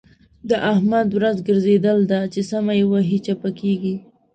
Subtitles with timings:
[0.49, 3.95] د احمد ورځ ګرځېدل ده؛ چې سمه يې وهي- چپه کېږي.